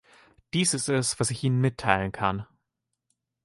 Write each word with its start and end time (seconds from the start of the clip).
Dies 0.55 0.73
ist 0.73 0.89
es, 0.89 1.19
was 1.19 1.29
ich 1.29 1.43
Ihnen 1.43 1.61
mitteilen 1.61 2.11
kann. 2.11 2.47